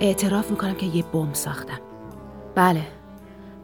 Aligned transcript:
اعتراف 0.00 0.50
می‌کنم 0.50 0.74
که 0.74 0.86
یه 0.86 1.02
بمب 1.02 1.34
ساختم. 1.34 1.80
بله 2.54 2.86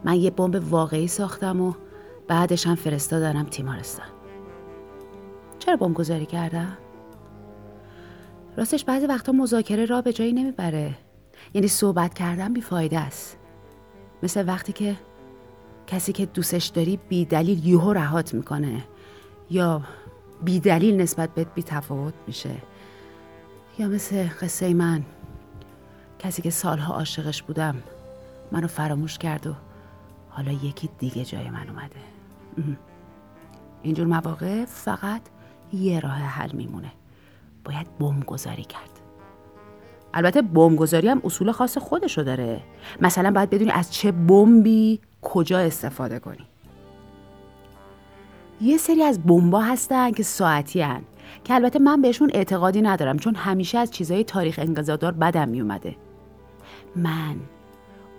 من 0.03 0.15
یه 0.15 0.31
بمب 0.31 0.71
واقعی 0.71 1.07
ساختم 1.07 1.61
و 1.61 1.73
بعدش 2.27 2.67
هم 2.67 2.75
فرستادنم 2.75 3.45
تیمارستان. 3.45 4.05
چرا 5.59 5.75
بمب 5.75 5.93
گذاری 5.95 6.25
کردم؟ 6.25 6.77
راستش 8.57 8.85
بعضی 8.85 9.05
وقتا 9.05 9.31
مذاکره 9.31 9.85
را 9.85 10.01
به 10.01 10.13
جایی 10.13 10.33
نمی‌بره. 10.33 10.95
یعنی 11.53 11.67
صحبت 11.67 12.13
کردن 12.13 12.53
بیفایده 12.53 12.99
است. 12.99 13.37
مثل 14.23 14.47
وقتی 14.47 14.73
که 14.73 14.95
کسی 15.87 16.13
که 16.13 16.25
دوستش 16.25 16.65
داری 16.65 16.99
بی 17.09 17.25
دلیل 17.25 17.67
یهو 17.67 17.93
رهات 17.93 18.33
می‌کنه. 18.33 18.83
یا 19.49 19.81
بی 20.43 20.59
دلیل 20.59 21.01
نسبت 21.01 21.29
به 21.29 21.43
بی 21.43 21.63
تفاوت 21.63 22.13
میشه. 22.27 22.55
یا 23.79 23.87
مثل 23.87 24.27
قصه 24.41 24.73
من. 24.73 25.03
کسی 26.23 26.41
که 26.41 26.49
سالها 26.49 26.93
عاشقش 26.93 27.43
بودم. 27.43 27.75
منو 28.51 28.67
فراموش 28.67 29.17
کرد 29.17 29.47
و 29.47 29.53
حالا 30.29 30.51
یکی 30.51 30.89
دیگه 30.99 31.25
جای 31.25 31.49
من 31.49 31.69
اومده. 31.69 31.95
اینجور 33.83 34.07
مواقع 34.07 34.65
فقط 34.65 35.21
یه 35.73 35.99
راه 35.99 36.13
حل 36.13 36.51
میمونه. 36.51 36.91
باید 37.65 37.97
بمب 37.99 38.25
گذاری 38.25 38.63
کرد. 38.63 38.89
البته 40.13 40.41
بمب 40.41 40.77
گذاری 40.77 41.07
هم 41.07 41.21
اصول 41.23 41.51
خاص 41.51 41.77
خودشو 41.77 42.21
داره. 42.23 42.61
مثلا 43.01 43.31
باید 43.31 43.49
بدونی 43.49 43.71
از 43.71 43.93
چه 43.93 44.11
بمبی 44.11 44.99
کجا 45.21 45.59
استفاده 45.59 46.19
کنی. 46.19 46.45
یه 48.61 48.77
سری 48.77 49.03
از 49.03 49.23
بمبا 49.23 49.61
هستن 49.61 50.11
که 50.11 50.23
ساعتی 50.23 50.81
هن. 50.81 51.01
که 51.43 51.53
البته 51.53 51.79
من 51.79 52.01
بهشون 52.01 52.31
اعتقادی 52.33 52.81
ندارم 52.81 53.17
چون 53.17 53.35
همیشه 53.35 53.77
از 53.77 53.91
چیزای 53.91 54.23
تاریخ 54.23 54.59
انقضادار 54.59 55.11
بدم 55.11 55.49
میومده. 55.49 55.95
من 56.95 57.39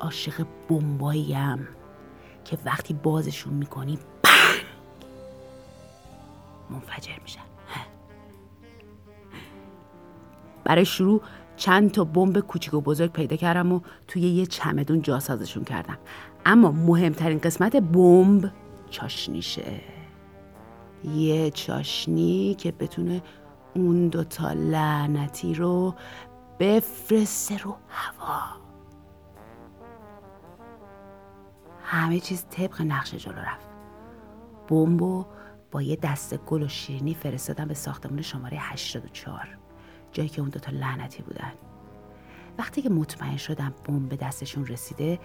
عاشق 0.01 0.47
بمباییم 0.69 1.69
که 2.45 2.59
وقتی 2.65 2.95
بازشون 2.95 3.55
می‌کنی 3.55 3.99
پنگ! 4.23 4.65
منفجر 6.71 7.19
میشن. 7.23 7.41
برای 10.65 10.85
شروع 10.85 11.23
چند 11.57 11.91
تا 11.91 12.05
بمب 12.05 12.41
کوچیک 12.41 12.75
و 12.75 12.81
بزرگ 12.81 13.13
پیدا 13.13 13.37
کردم 13.37 13.73
و 13.73 13.81
توی 14.09 14.23
یه 14.23 14.47
چمدون 14.47 15.03
جاسازشون 15.03 15.65
کردم. 15.65 15.99
اما 16.47 16.71
مهمترین 16.71 17.39
قسمت 17.39 17.77
بمب 17.77 18.51
چاشنیشه. 18.91 19.81
یه 21.15 21.51
چاشنی 21.51 22.55
که 22.55 22.73
بتونه 22.73 23.23
اون 23.75 24.09
دوتا 24.09 24.53
لعنتی 24.53 25.55
رو 25.55 25.95
بفرسته 26.61 27.59
رو 27.59 27.77
هوا. 27.89 28.64
همه 31.95 32.21
چیز 32.21 32.45
طبق 32.51 32.83
نقشه 32.83 33.17
جلو 33.17 33.39
رفت. 33.39 33.69
بمبو 34.69 35.25
با 35.71 35.83
یه 35.83 35.97
دست 35.97 36.37
گل 36.37 36.63
و 36.63 36.69
شیرینی 36.69 37.15
فرستادم 37.15 37.69
به 37.69 37.75
ساختمون 37.75 38.23
شماره 38.23 38.59
84 38.61 39.59
جایی 40.13 40.29
که 40.29 40.41
اون 40.41 40.51
دوتا 40.51 40.73
لعنتی 40.73 41.23
بودن. 41.23 41.53
وقتی 42.59 42.83
که 42.83 42.91
مطمئن 42.91 43.37
شدم 43.37 43.75
بمب 43.85 44.09
به 44.09 44.17
دستشون 44.17 44.67
رسیده 44.67 45.19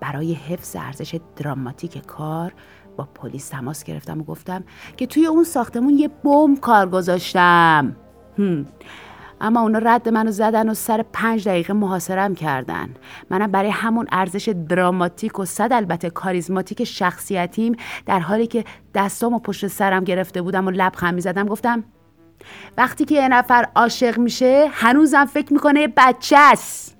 برای 0.00 0.32
حفظ 0.32 0.76
ارزش 0.76 1.20
دراماتیک 1.36 2.06
کار 2.06 2.54
با 2.96 3.04
پلیس 3.04 3.48
تماس 3.48 3.84
گرفتم 3.84 4.20
و 4.20 4.24
گفتم 4.24 4.64
که 4.96 5.06
توی 5.06 5.26
اون 5.26 5.44
ساختمون 5.44 5.98
یه 5.98 6.08
بمب 6.08 6.60
کار 6.60 6.88
گذاشتم. 6.88 7.96
اما 9.40 9.60
اونا 9.60 9.78
رد 9.78 10.08
منو 10.08 10.30
زدن 10.30 10.68
و 10.68 10.74
سر 10.74 11.04
پنج 11.12 11.48
دقیقه 11.48 11.72
محاصرم 11.72 12.34
کردن. 12.34 12.94
منم 13.30 13.50
برای 13.50 13.70
همون 13.70 14.06
ارزش 14.12 14.48
دراماتیک 14.68 15.38
و 15.38 15.44
صد 15.44 15.72
البته 15.72 16.10
کاریزماتیک 16.10 16.84
شخصیتیم 16.84 17.76
در 18.06 18.20
حالی 18.20 18.46
که 18.46 18.64
دستام 18.94 19.34
و 19.34 19.38
پشت 19.38 19.66
سرم 19.66 20.04
گرفته 20.04 20.42
بودم 20.42 20.66
و 20.66 20.70
لبخند 20.70 21.14
می‌زدم 21.14 21.46
گفتم 21.46 21.84
وقتی 22.76 23.04
که 23.04 23.14
یه 23.14 23.28
نفر 23.28 23.68
عاشق 23.76 24.18
میشه 24.18 24.68
هنوزم 24.72 25.24
فکر 25.24 25.52
می‌کنه 25.52 25.88
بچه 25.96 26.36
است. 26.38 26.96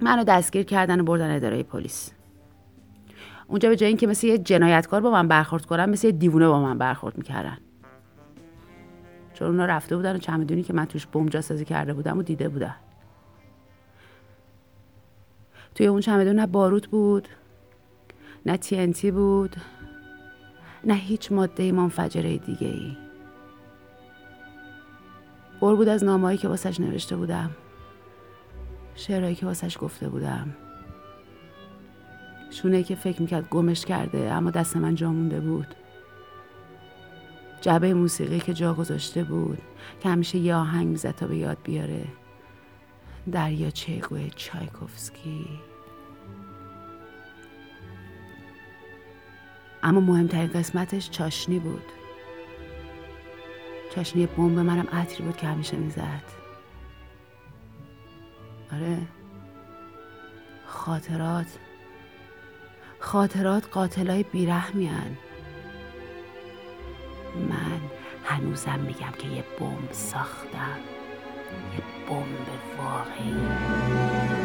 منو 0.00 0.24
دستگیر 0.24 0.62
کردن 0.62 1.00
و 1.00 1.04
بردن 1.04 1.36
اداره 1.36 1.62
پلیس. 1.62 2.10
اونجا 3.48 3.68
به 3.68 3.76
جای 3.76 3.88
اینکه 3.88 4.06
مثل 4.06 4.26
یه 4.26 4.38
جنایتکار 4.38 5.00
با 5.00 5.10
من 5.10 5.28
برخورد 5.28 5.66
کنن 5.66 5.90
مثل 5.90 6.06
یه 6.06 6.12
دیوونه 6.12 6.48
با 6.48 6.62
من 6.62 6.78
برخورد 6.78 7.18
می‌کردن. 7.18 7.58
چون 9.34 9.48
اونا 9.48 9.64
رفته 9.66 9.96
بودن 9.96 10.16
و 10.16 10.18
چمدونی 10.18 10.62
که 10.62 10.72
من 10.72 10.84
توش 10.84 11.06
بمب 11.06 11.28
جاسازی 11.28 11.64
کرده 11.64 11.94
بودم 11.94 12.18
و 12.18 12.22
دیده 12.22 12.48
بودن. 12.48 12.74
توی 15.74 15.86
اون 15.86 16.00
چمدون 16.00 16.36
نه 16.36 16.46
باروت 16.46 16.86
بود 16.86 17.28
نه 18.46 18.56
تینتی 18.56 19.10
بود 19.10 19.56
نه 20.84 20.94
هیچ 20.94 21.32
ماده 21.32 21.72
منفجره 21.72 22.36
دیگه 22.36 22.66
ای 22.66 22.96
بر 25.60 25.74
بود 25.74 25.88
از 25.88 26.04
نامهایی 26.04 26.38
که 26.38 26.48
واسش 26.48 26.80
نوشته 26.80 27.16
بودم. 27.16 27.50
شعرهایی 28.94 29.34
که 29.34 29.46
واسش 29.46 29.78
گفته 29.80 30.08
بودم. 30.08 30.56
شونه 32.62 32.82
که 32.82 32.94
فکر 32.94 33.22
می‌کرد 33.22 33.48
گمش 33.48 33.84
کرده 33.84 34.32
اما 34.32 34.50
دست 34.50 34.76
من 34.76 34.94
جا 34.94 35.12
مونده 35.12 35.40
بود. 35.40 35.66
جبه 37.60 37.94
موسیقی 37.94 38.40
که 38.40 38.54
جا 38.54 38.74
گذاشته 38.74 39.24
بود 39.24 39.58
که 40.00 40.08
همیشه 40.08 40.38
یه 40.38 40.54
آهنگ 40.54 40.86
می‌زد 40.86 41.10
تا 41.10 41.26
به 41.26 41.36
یاد 41.36 41.58
بیاره. 41.64 42.04
دریا 43.32 43.70
چیگوه 43.70 44.28
چایکوفسکی. 44.36 45.46
اما 49.82 50.00
مهمترین 50.00 50.46
قسمتش 50.46 51.10
چاشنی 51.10 51.58
بود. 51.58 51.84
چاشنی 53.94 54.26
بمب 54.26 54.58
منم 54.58 54.86
عطری 54.92 55.24
بود 55.24 55.36
که 55.36 55.46
همیشه 55.46 55.76
می‌زد. 55.76 56.22
آره. 58.72 58.98
خاطرات. 60.66 61.46
خاطرات 63.08 63.68
قاتلای 63.70 64.22
بیرحمی 64.22 64.86
هن. 64.86 65.16
من 67.48 67.80
هنوزم 68.24 68.78
میگم 68.78 69.12
که 69.18 69.28
یه 69.28 69.44
بمب 69.60 69.92
ساختم 69.92 70.78
یه 71.74 71.82
بمب 72.08 72.48
واقعی 72.78 74.37